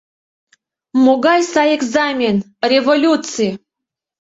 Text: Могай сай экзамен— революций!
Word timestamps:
Могай 1.03 1.41
сай 1.51 1.69
экзамен— 1.77 2.37
революций! 2.71 3.51